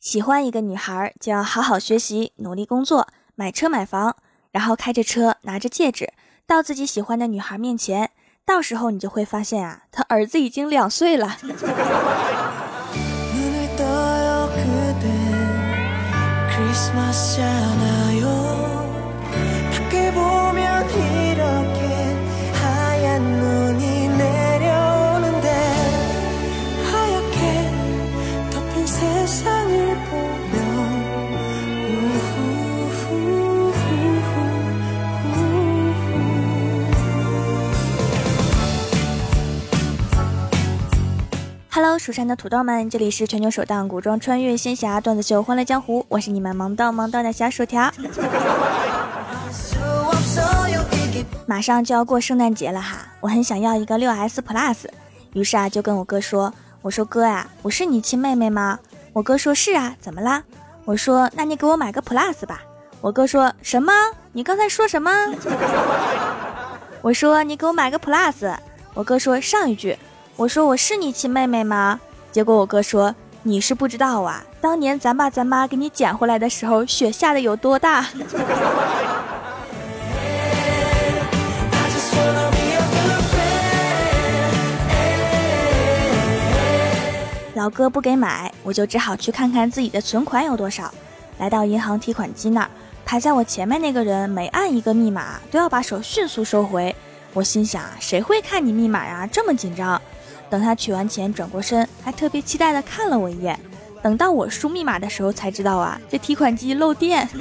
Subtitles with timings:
[0.00, 4.14] 喜欢一个女孩，就要好好学习，努力工作，买车买房，
[4.52, 6.12] 然后开着车，拿着戒指，
[6.46, 8.10] 到自己喜欢的女孩面前。
[8.44, 11.36] 到时候你就会发现啊，他儿子已经两岁了。
[41.80, 47.88] Hello，蜀山的土豆们，这里是全球首档古装穿越仙侠段子秀《欢乐江湖》，我是你们萌到萌到的小薯条。
[51.46, 54.86] 马上就要过圣诞节了哈，我很想要一个六 S Plus，
[55.34, 58.80] 于是啊就跟我哥说：“我说哥呀，我是你亲妹妹吗？”
[59.14, 60.42] 我哥说是啊，怎么啦？
[60.84, 62.60] 我说那你给我买个 Plus 吧。
[63.00, 63.92] 我哥说什么？
[64.32, 65.12] 你刚才说什么？
[67.02, 68.52] 我说你给我买个 Plus。
[68.94, 69.96] 我哥说上一句。
[70.38, 71.98] 我说我是你亲妹妹吗？
[72.30, 78.06] 结果我哥说你是不知道啊，当年咱爸咱妈给你捡回来的时候，雪下的有多大。
[87.56, 90.94] 老哥不给买，我就只好去看看自己的存款有多少。
[91.38, 92.70] 来到银行提款机那儿，
[93.04, 96.94] 排在我前面那个人每按一个密码，都要把手迅速收回。
[97.34, 99.28] 我心想，谁会看你密码呀？
[99.32, 100.00] 这么紧张。
[100.50, 103.58] 等他取完钱转过身，还特别期待的看了我一眼。
[104.02, 107.28] 等到我输密码的时候，才知道啊，这提款机漏电。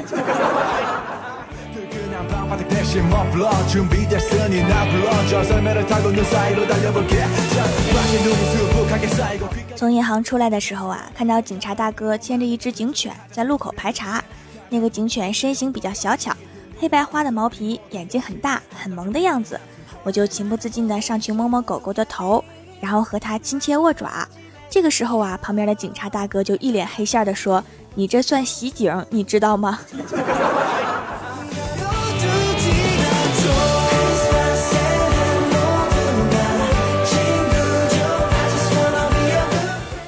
[9.76, 14.24] 从银行出来的时候啊，看到警察大哥牵着一只警犬在路口排查。
[14.70, 16.36] 那个警犬身形比较小巧，
[16.80, 19.60] 黑白花的毛皮，眼睛很大很萌的样子。
[20.04, 22.44] 我就情不自禁的上去摸摸狗狗的头。
[22.80, 24.28] 然后和他亲切握爪，
[24.70, 27.64] 这个时候啊，旁边的警察大哥就一脸黑线的说
[27.96, 29.80] ：“你这算袭警，你知道吗？”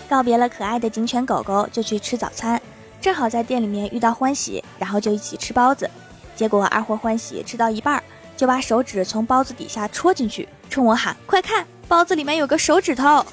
[0.09, 2.61] 告别了可爱的警犬狗狗，就去吃早餐。
[2.99, 5.89] 正好在店里面遇到欢喜，然后就一起吃包子。
[6.35, 8.03] 结果二货欢喜吃到一半，
[8.35, 13.25] 就把手指从包子底下戳进去，冲我喊：“快看！”包子里面有个手指头，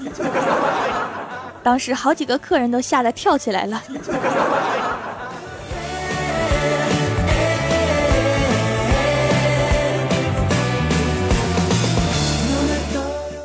[1.63, 3.83] 当时好几个客人都吓得跳起来了。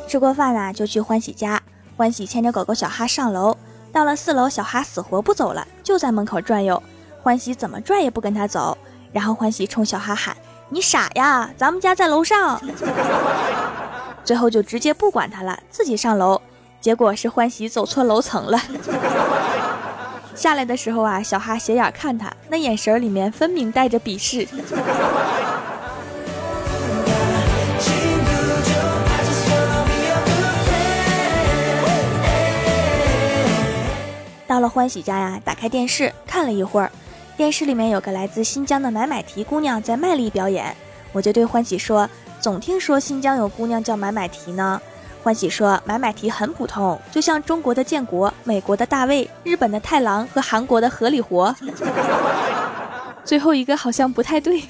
[0.08, 1.60] 吃过饭啊，就去欢喜家。
[1.94, 3.54] 欢喜牵着狗狗小哈上楼，
[3.92, 6.82] 到了四楼，小哈死活不走了，就在门口转悠。
[7.22, 8.76] 欢喜怎么拽也不跟他走，
[9.12, 10.34] 然后欢喜冲小哈喊
[10.70, 12.58] ：“你傻呀，咱们家在楼上。”
[14.24, 16.40] 最后就直接不管他了，自己上楼。
[16.80, 18.60] 结果是欢喜走错楼层了。
[20.34, 24.46] 下来的时候啊，小哈斜眼看他，那眼神里面分明带着鄙视。
[34.48, 36.90] 到了欢喜家呀，打开电视看了一会儿，
[37.36, 40.76] 电视里面有个来自新疆的买买提姑娘在卖力表演，
[41.12, 42.10] 我就对欢喜说。
[42.42, 44.80] 总听说新疆有姑娘叫买买提呢，
[45.22, 51.54] 欢喜说买买提很普通，就像中国的建国、美国的大卫、日本的太郎和韩国的合理活。
[53.24, 54.60] 最后一个好像不太对。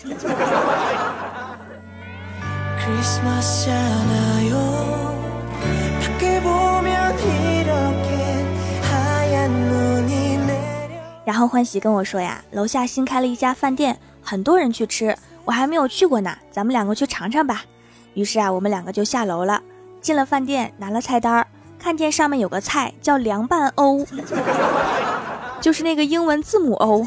[11.24, 15.16] 然后欢喜跟我说呀，楼下新开了一家饭店，很多人去吃。
[15.44, 17.62] 我还没有去过呢，咱们两个去尝尝吧。
[18.14, 19.60] 于是啊，我们两个就下楼了，
[20.00, 21.46] 进了饭店，拿了菜单，
[21.78, 24.06] 看见上面有个菜叫凉拌欧，
[25.60, 27.06] 就是那个英文字母 O。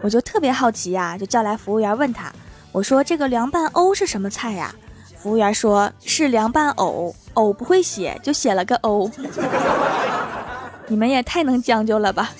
[0.00, 2.32] 我就特别好奇呀，就叫来服务员问他，
[2.72, 4.74] 我说这个凉拌欧是什么菜呀？
[5.16, 9.10] 服务员说是凉拌藕，藕不会写，就写了个 O。
[10.86, 12.30] 你们也太能将就了吧！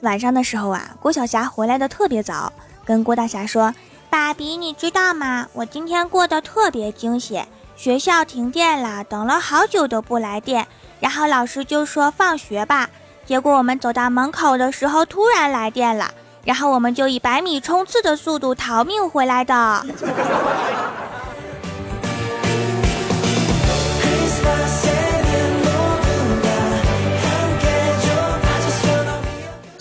[0.00, 2.52] 晚上的时候啊，郭晓霞回来的特别早，
[2.84, 3.72] 跟郭大侠说
[4.10, 5.46] ：“爸比，你知道吗？
[5.52, 7.42] 我今天过得特别惊喜。
[7.76, 10.66] 学校停电了，等了好久都不来电，
[11.00, 12.88] 然后老师就说放学吧。
[13.24, 16.10] 结果我们走到门口的时候，突然来电了。
[16.44, 19.86] 然后我们就以百米冲刺的速度逃命回来的。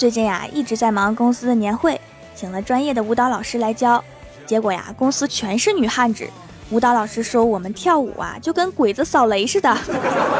[0.03, 1.97] 最近呀，一直在忙公司的年会，
[2.35, 4.03] 请了专业的舞蹈老师来教。
[4.45, 6.27] 结果呀，公司全是女汉子。
[6.71, 9.77] 舞蹈老师说我们跳舞啊，就跟鬼子扫雷似的。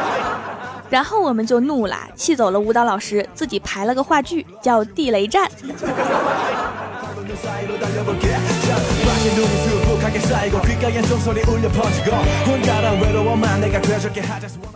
[0.90, 5.48] 然后我们就怒了，气走了舞蹈老师，自己排了个话剧，叫《地雷战》。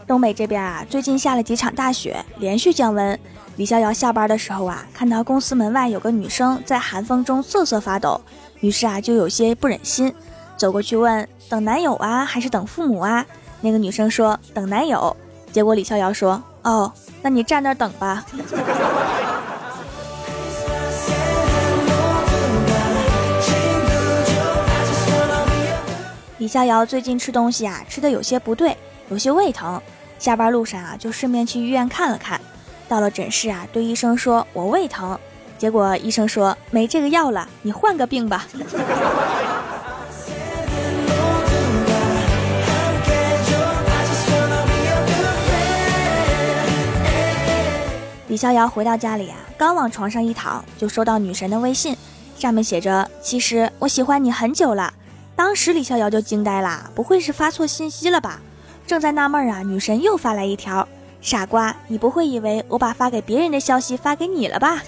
[0.07, 3.19] 东北这边啊，最近下了几场大雪，连续降温。
[3.57, 8.21] 李逍遥下班的时候啊，看到公司门外有个女生在寒风中瑟瑟发抖，
[8.61, 10.15] 于是啊，就有些不忍心，
[10.57, 13.27] 走过去问：等男友啊，还是等父母啊？
[13.61, 15.15] 那个女生说：等男友。
[15.53, 18.25] 结果李逍遥说：哦，那你站那等吧。
[26.49, 28.75] 李逍遥最近吃东西啊，吃的有些不对，
[29.11, 29.79] 有些胃疼。
[30.19, 32.41] 下班路上啊，就顺便去医院看了看。
[32.89, 35.19] 到了诊室啊，对医生说：“我胃疼。”
[35.59, 38.47] 结果医生说：“没这个药了，你换个病吧。
[48.29, 51.95] ”李逍遥回到家里啊，刚往床上一躺，就收到女神的微信，
[52.39, 54.91] 上面写着：“其实我喜欢你很久了。”
[55.39, 58.41] 当时李逍遥就惊呆了，不会是发错信息了吧？
[58.85, 60.87] 正在纳闷啊，女神又发来一条
[61.23, 64.83] ：“傻瓜，你不会以为我把发给别人的消息发给你了吧？”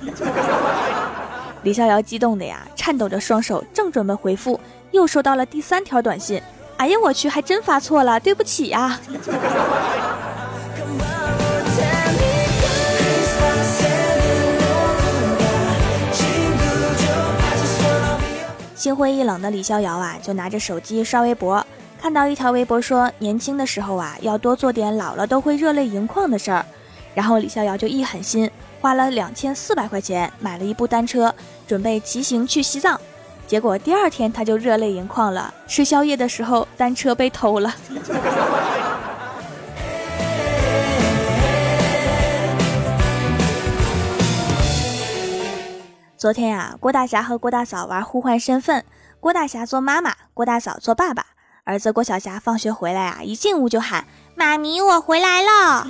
[1.63, 4.59] 李逍遥激动的呀，颤抖着双手，正准备回复，
[4.91, 6.43] 又收到了第三条短信
[6.79, 8.99] ：“哎呀，我去，还真发错了，对不起呀。”
[18.81, 21.63] 心灰意冷的李逍遥啊，就拿着手机刷微博，
[22.01, 26.65] 看到一条微博说，年轻的时候啊，要多做点老了都会热泪盈眶的事儿。
[27.15, 28.51] 然后李逍遥就一狠心，
[28.81, 31.35] 花了两千四百块钱买了一部单车，
[31.67, 32.99] 准备骑行去西藏。
[33.47, 37.75] 结果第二天他就热泪盈眶了，吃宵夜的时候单车被偷了。
[46.21, 48.85] 昨天呀，郭大侠和郭大嫂玩互换身份，
[49.21, 51.25] 郭大侠做妈妈，郭大嫂做爸爸。
[51.65, 54.05] 儿子郭晓霞放学回来啊，一进屋就喊
[54.37, 55.87] ：“妈咪，我回来了。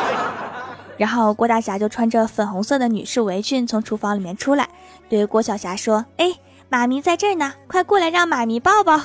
[0.96, 4.66] ”然后郭大侠就穿着粉红色的女士围裙从厨房里面出来，
[5.10, 6.32] 对郭晓霞说：“哎，
[6.70, 8.98] 妈咪在这儿呢，快过来让妈咪抱抱。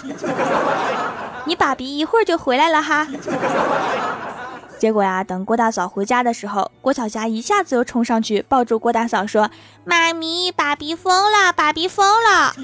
[1.44, 3.06] 你爸比一会儿就回来了哈。”
[4.86, 9.50] 结果呀，等郭大嫂回家的时候，郭晓霞一下子又冲上去抱住郭大嫂，说
[9.84, 12.54] ：“妈咪，爸比疯了，爸比疯了。”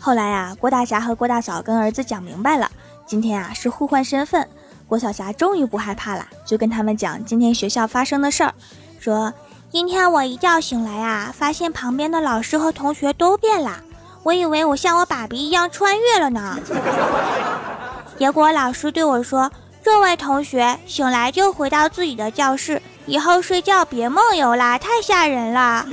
[0.00, 2.68] 后来呀，郭大侠和郭大嫂跟儿子讲明白了，
[3.06, 4.48] 今天啊是互换身份。
[4.88, 8.52] 郭晓霞终于不害怕了，就跟他们讲今天学校发生的事儿，
[8.98, 9.32] 说。
[9.72, 13.78] 今天我一觉醒来啊，发现旁边的老师和同学都变了，
[14.22, 16.58] 我以为我像我爸比一样穿越了呢。
[18.18, 19.50] 结果老师对我说
[19.82, 25.86] ：“这位同学醒来就回到自己的教室，以后睡觉别梦游啦，太吓人了。”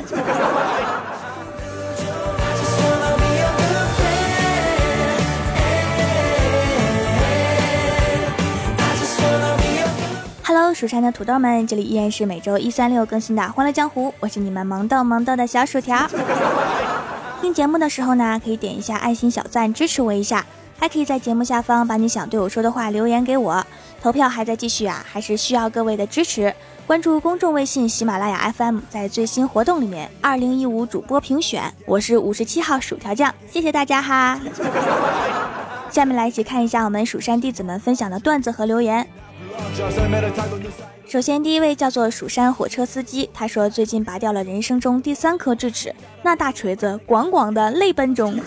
[10.73, 16.07] 蜀山的土豆们，这里依然是每周一、三、六更新的《欢乐江湖》，我是你们萌豆萌豆的小薯条。
[17.41, 20.45] 听节目的时候呢，可以点一下爱心小赞支持我一下，
[20.77, 23.65] 还可以在节目下方把你想对我说的话留言给我。
[24.01, 26.53] 投票还在继续啊，还是需要各位的支持。
[26.87, 34.39] 关注公众微信喜马拉雅 FM，在最新活动里面，二零一五主播评选，我是五十七号薯条酱，谢谢大家哈。
[35.89, 39.07] 下面来一起看一下我们蜀山弟子们分享的段子和留言。
[41.07, 48.39] 首先，第一位叫做蜀山火车司机，他说最近拔掉了人生中第三颗智齿，那大锤子咣咣的泪奔中，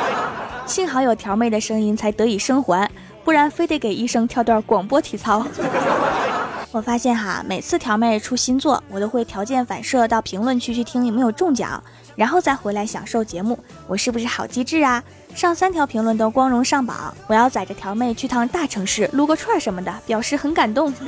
[0.66, 2.90] 幸好有条妹的声音才得以生还，
[3.24, 5.46] 不然非得给医生跳段广播体操。
[6.72, 11.82] 我发现哈，每次条妹出新作，我都会条件反射到评论区去听有没有中奖，
[12.16, 15.02] 然后再回来享受节目，我是不是好机智啊？
[15.34, 20.92] 上三条评论都光荣上榜我要载着条妹去趟大城市撸个串儿什么的表示很感动。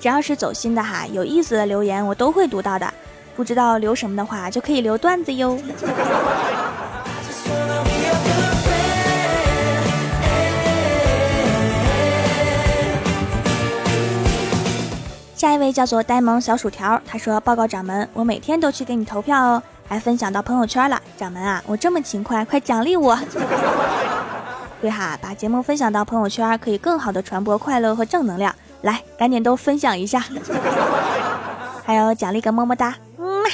[0.00, 2.92] 只要是走心的哈有意思的留言我都会读到的
[3.34, 5.58] 不知道留什么的话就可以留段子哟。
[15.34, 19.62] 下一位叫做呆萌小薯条他说报告掌门我每天都去给你投票哦。
[19.88, 21.00] 还分享到朋友圈了。
[21.16, 23.18] 掌门啊，我这么勤快，快奖励我！
[24.80, 28.54] 对哈，把节目分享到朋友圈，可以更好的传播快乐和正能量。
[28.82, 30.22] 来，赶紧都分享一下，
[31.84, 33.44] 还有奖励个么么哒，嗯。”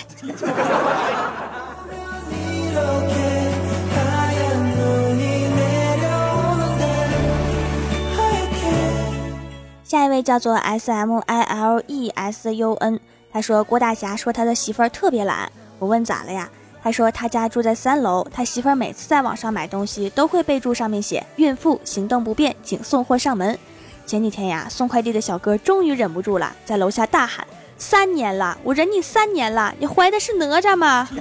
[9.85, 12.99] 下一位叫做 S M I L E S U N，
[13.31, 16.49] 他说郭大侠说他的媳妇儿特别懒，我问咋了呀？
[16.81, 23.59] 他说他家住在三楼，他媳妇儿每次在网上买东西都会备注上面写孕妇行动不便，请送货上门。
[24.07, 27.45] 前几天呀，送快递的小哥终于忍不住了，在楼下大喊：
[27.77, 31.09] 三年了，我忍你三年了，你怀的是哪吒吗？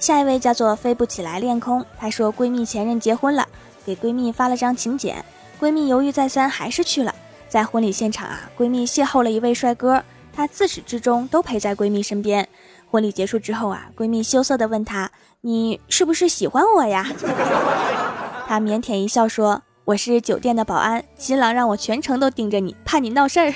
[0.00, 3.46] 下一位叫做飞不起来恋空，她说闺蜜前任结婚了，
[3.84, 5.24] 给闺蜜发了张请柬，
[5.64, 7.14] 闺蜜犹豫再三还是去了。
[7.48, 12.46] 在婚礼现场啊，闺蜜邂逅了一位帅哥，他自始至终都陪在闺蜜身边。
[12.90, 17.06] 婚礼结束之后啊，闺蜜羞涩地问他：“你是不是喜欢我呀？”
[18.46, 23.50] 他腼腆一笑说：“我是酒店的保安，新郎让我全程都盯着你，怕你闹事儿，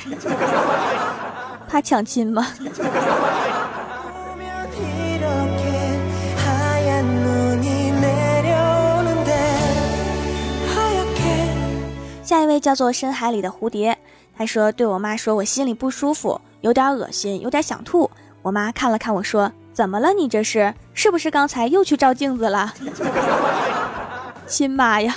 [1.69, 2.47] 怕抢亲吗？”
[12.39, 13.99] 下一位叫做深海里的蝴蝶，
[14.37, 18.09] 他说对我妈说我心里不舒服，有点恶心，有点想吐。
[18.43, 20.13] 我妈看了看我说：“怎么了？
[20.13, 22.73] 你这是是不是刚才又去照镜子了？”
[24.47, 25.17] 亲妈呀！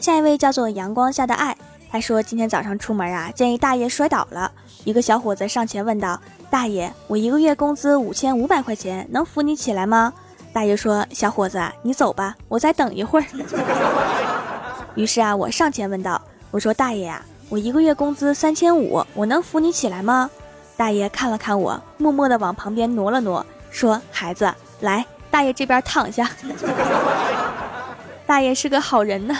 [0.00, 1.56] 下一位叫做阳光下的爱，
[1.92, 4.50] 他说今天早上出门啊，见一大爷摔倒了，
[4.82, 6.20] 一个小伙子上前问道。
[6.52, 10.12] 大爷，我一个月工资五千五百块钱，能扶你起来吗？
[10.52, 13.24] 大爷说：“小伙子，你走吧，我再等一会儿。
[14.94, 16.20] ”于是啊，我上前问道
[16.52, 20.28] ：“我说大爷呀，我一个月工资三千五，我能扶你起来吗？”
[20.76, 26.28] 大爷看了看我，默默地往旁边挪了挪，说：“孩子，来，大爷这边躺下。
[28.28, 29.34] ”大爷是个好人呢。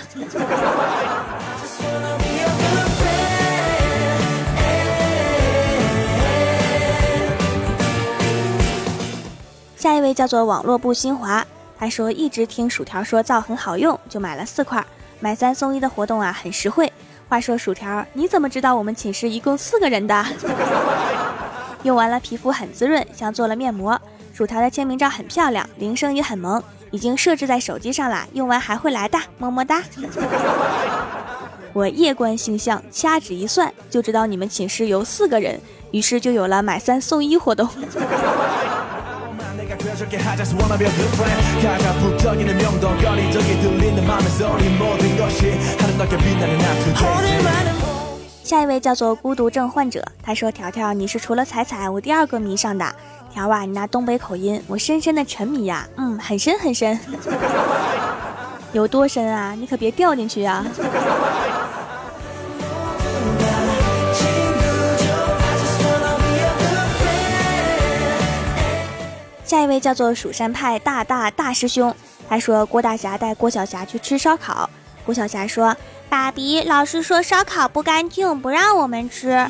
[9.82, 11.44] 下一位叫做网络部新华，
[11.76, 14.86] 他说一直听薯条说皂很好用，就买了四块，
[15.18, 16.92] 买三送一的活动啊，很实惠。
[17.28, 20.24] 话说薯条，你怎么知道我们寝室一共四个人的？
[21.82, 24.00] 用完了皮肤很滋润，像做了面膜。
[24.32, 26.62] 薯条的签名照很漂亮，铃声也很萌，
[26.92, 29.82] 已经设置在手机上了，用完还会来的，么么哒。
[31.72, 35.60] 我夜观星象，掐指一算，就知道你们寝室有四个人，
[35.90, 37.68] 于是就有了买三送一活动。
[48.42, 52.84] 下一位叫做孤独症患者，他说：“条条，你是除了彩彩我第二个迷上的。
[53.32, 56.98] 条啊，你那东北口音，我深深的沉迷呀，嗯，很深很深，
[58.72, 59.54] 有多深啊？
[59.56, 60.64] 你可别掉进去呀。”
[69.52, 71.94] 下一位叫做蜀山派大大大师兄，
[72.26, 74.70] 他说郭大侠带郭小霞去吃烧烤，
[75.04, 75.76] 郭小霞说
[76.08, 79.46] ：“爸比，老师说烧烤不干净，不让我们吃。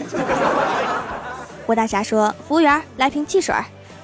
[1.65, 3.55] ”郭大侠说：“服务员，来瓶汽水。”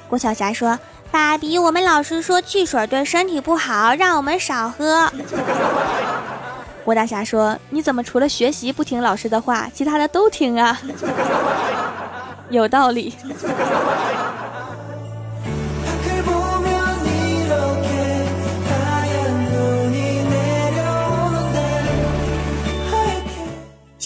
[0.08, 0.78] 郭小霞说
[1.10, 5.10] ：“爸比，我们老师说汽水对身体不好，让我们少喝。
[6.86, 10.80] ”郭大侠说：“你怎么除了学习不听老师的话，其他的都听啊？”
[12.50, 13.12] 有道理。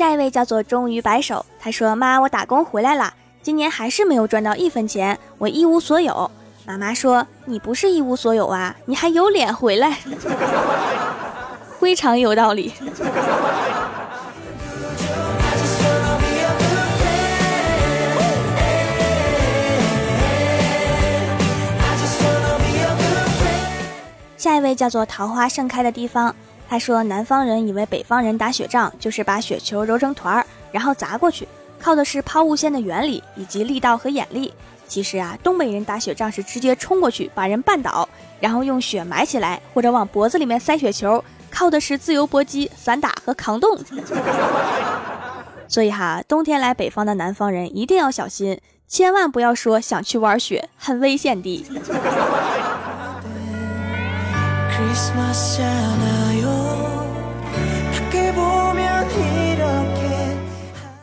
[0.02, 6.28] 下一位叫做忠于白首，他说：“妈，我打工回来了，今年还是没有赚到一分钱，我一无所有。”
[6.66, 9.98] 妈妈说：“你不是一无所有啊，你还有脸回来？”
[11.78, 12.72] 非常有道理。
[24.36, 26.34] 下一位叫做桃花盛开的地方。
[26.72, 31.46] 他说：“南方人以为北方人打雪仗就是把雪球揉成团儿，然后砸过去，
[31.78, 34.50] 靠的是抛物线的原理以及力道和眼力。
[34.88, 38.08] 其实啊，东北人打雪仗是直接冲过去把人绊倒，
[38.40, 43.78] 然后用雪埋起来，或者往脖子里面塞雪球，靠的是自由搏击、散打和扛冻。”
[45.68, 51.66] 所以哈，冬天来北方的南方人一定要小心，千万不要说想去玩雪，很危险的。
[54.74, 55.60] Christmas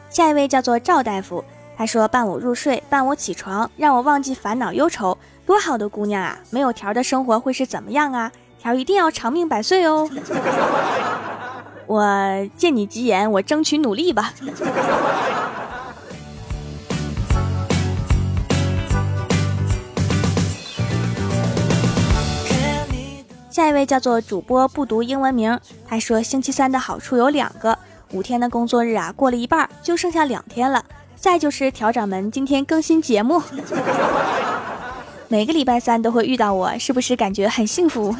[0.09, 1.43] 下一位叫做赵大夫，
[1.77, 6.37] 他说伴我入睡，伴我起床，让我忘记烦恼忧愁，多好的姑娘啊！
[6.49, 8.29] 没有条的生活会是怎么样啊？
[8.59, 10.09] 条一定要长命百岁哦！
[11.87, 12.05] 我
[12.57, 14.33] 借你吉言，我争取努力吧。
[23.59, 27.77] 下一位叫做主播不读英文名，他说星期三的好处有两个，
[28.13, 30.81] 五天的工作日啊过了一半，就剩下两天了。
[31.17, 33.43] 再就是条掌门今天更新节目，
[35.27, 38.15] 每个礼拜三都会遇到我，是不是感觉很幸福？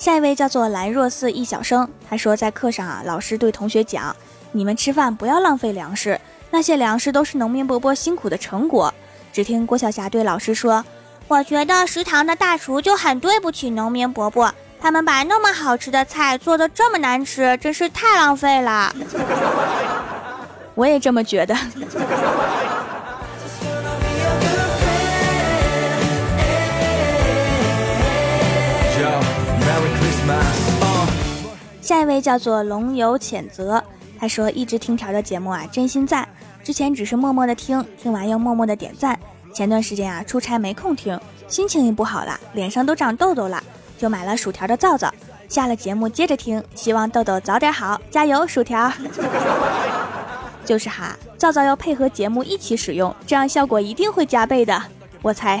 [0.00, 4.16] 下一位叫做兰若寺一小生，他说在课上啊，老师对同学讲，
[4.50, 6.18] 你们吃饭不要浪费粮食，
[6.50, 8.94] 那些粮食都是农民伯伯辛苦的成果。
[9.30, 10.82] 只听郭晓霞对老师说，
[11.28, 18.94] 我觉得食堂的大厨就很对不起农民伯伯，他们把那么好吃的菜做的这么难吃，真是太浪费了。
[20.74, 21.54] 我也这么觉得。
[31.90, 33.82] 下一位叫做龙游谴责，
[34.16, 36.28] 他说一直听条的节目啊，真心赞。
[36.62, 39.18] 之前只是默默的听，听完又默默的点赞。
[39.52, 43.60] 前段时间啊，出差没空听，心情也不好了，脸上都长痘痘了，
[43.98, 45.12] 就买了薯条的皂皂。
[45.48, 48.88] 下了节目接着听，希望痘痘早点好，加油，薯条。
[50.64, 54.80] 就是哈，皂皂要配合节目一起使用，这样效果一定会加倍的，
[55.22, 55.60] 我猜。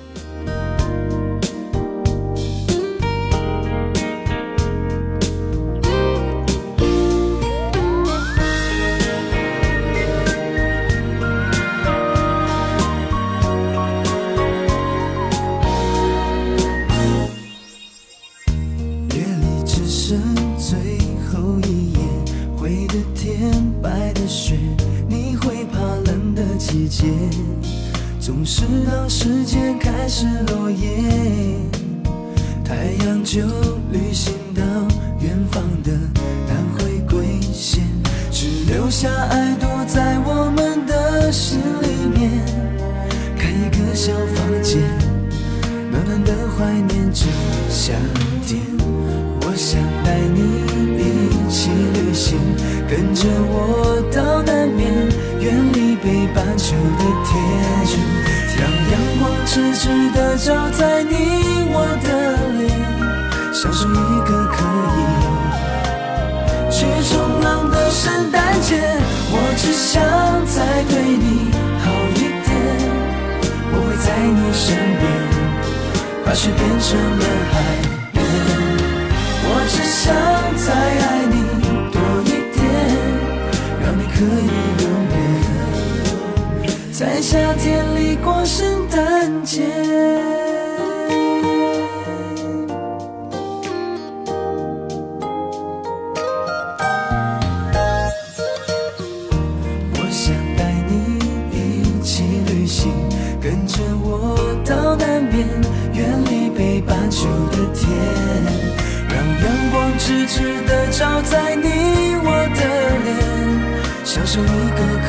[59.53, 62.07] 痴痴的照在你我的
[62.57, 62.71] 脸，
[63.53, 64.63] 像是一个可
[64.95, 64.99] 以
[66.71, 68.79] 去冲浪的圣诞节。
[69.29, 70.01] 我只想
[70.45, 71.51] 再对你
[71.83, 72.49] 好一点，
[73.73, 74.63] 我会在你身
[75.01, 75.03] 边，
[76.23, 77.53] 把雪变成了海
[78.13, 78.23] 绵。
[79.43, 79.99] 我只想
[80.55, 81.35] 再爱你
[81.91, 82.63] 多一点，
[83.83, 84.60] 让你可以。
[87.01, 89.63] 在夏天里过圣诞节
[99.95, 101.17] 我想带你
[101.51, 102.93] 一起旅行
[103.41, 105.47] 跟着我到南边
[105.95, 107.89] 远离北半球的天
[109.09, 112.61] 让阳光直直的照在你我的
[113.03, 115.00] 脸享受一个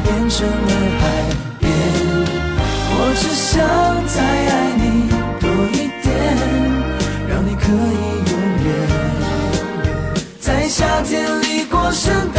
[0.00, 1.02] 变成了海
[1.58, 1.68] 边，
[2.90, 3.54] 我只想
[4.06, 4.84] 再爱你
[5.40, 6.04] 多一点，
[7.28, 7.74] 让你可以
[8.30, 8.32] 永
[8.64, 8.68] 远
[10.38, 12.30] 在夏天里过圣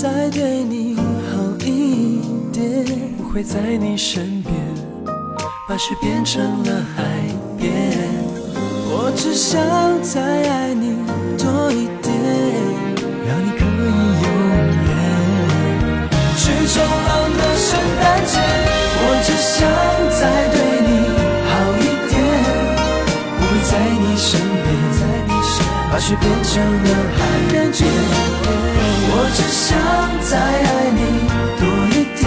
[0.00, 1.02] 再对你好
[1.66, 2.20] 一
[2.52, 4.54] 点，不会在你身边，
[5.68, 7.02] 把雪变成了海
[7.58, 7.72] 边。
[8.86, 9.60] 我只想
[10.00, 10.94] 再爱你
[11.36, 12.14] 多一点，
[13.26, 13.90] 让你可以
[14.22, 14.28] 永
[14.86, 14.88] 远。
[16.36, 18.38] 去冲浪的圣诞节，
[19.02, 19.66] 我只想
[20.14, 20.22] 再
[20.54, 20.56] 对
[20.86, 20.90] 你
[21.50, 22.14] 好一点，
[23.34, 26.86] 不会在你身边，在你身边把雪变成了
[27.18, 27.18] 海
[27.50, 27.58] 边。
[29.34, 29.78] 只想
[30.22, 31.00] 再爱你
[31.58, 32.24] 多一点，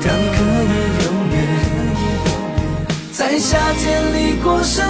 [0.00, 0.38] 让你可
[0.70, 0.72] 以
[1.04, 1.36] 永远。
[3.12, 3.82] 在夏天
[4.14, 4.84] 里过圣